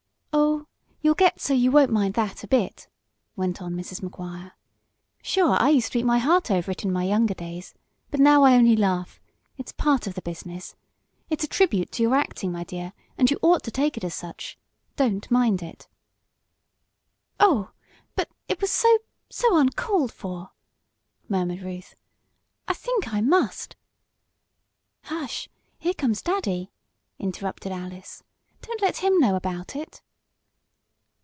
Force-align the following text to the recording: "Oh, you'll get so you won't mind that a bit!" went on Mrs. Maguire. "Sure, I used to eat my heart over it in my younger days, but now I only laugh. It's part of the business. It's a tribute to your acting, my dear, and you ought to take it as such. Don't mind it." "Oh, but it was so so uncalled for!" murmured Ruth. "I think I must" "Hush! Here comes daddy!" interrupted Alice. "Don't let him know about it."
"Oh, 0.33 1.03
you'll 1.03 1.15
get 1.15 1.41
so 1.41 1.55
you 1.55 1.71
won't 1.71 1.91
mind 1.91 2.13
that 2.13 2.43
a 2.43 2.47
bit!" 2.47 2.87
went 3.35 3.59
on 3.59 3.73
Mrs. 3.75 4.03
Maguire. 4.03 4.53
"Sure, 5.23 5.57
I 5.59 5.69
used 5.69 5.91
to 5.91 5.99
eat 5.99 6.05
my 6.05 6.19
heart 6.19 6.51
over 6.51 6.69
it 6.69 6.85
in 6.85 6.93
my 6.93 7.03
younger 7.03 7.33
days, 7.33 7.73
but 8.11 8.19
now 8.19 8.43
I 8.43 8.53
only 8.55 8.75
laugh. 8.75 9.19
It's 9.57 9.71
part 9.71 10.05
of 10.05 10.13
the 10.13 10.21
business. 10.21 10.75
It's 11.31 11.43
a 11.43 11.47
tribute 11.47 11.91
to 11.93 12.03
your 12.03 12.13
acting, 12.13 12.51
my 12.51 12.63
dear, 12.63 12.93
and 13.17 13.31
you 13.31 13.39
ought 13.41 13.63
to 13.63 13.71
take 13.71 13.97
it 13.97 14.03
as 14.03 14.13
such. 14.13 14.59
Don't 14.95 15.29
mind 15.31 15.63
it." 15.63 15.87
"Oh, 17.39 17.71
but 18.15 18.29
it 18.47 18.61
was 18.61 18.71
so 18.71 18.99
so 19.27 19.57
uncalled 19.57 20.13
for!" 20.13 20.51
murmured 21.27 21.61
Ruth. 21.61 21.95
"I 22.67 22.75
think 22.75 23.11
I 23.11 23.21
must" 23.21 23.75
"Hush! 25.05 25.49
Here 25.79 25.95
comes 25.95 26.21
daddy!" 26.21 26.71
interrupted 27.17 27.71
Alice. 27.71 28.23
"Don't 28.61 28.83
let 28.83 28.97
him 28.97 29.17
know 29.19 29.35
about 29.35 29.75
it." 29.75 30.03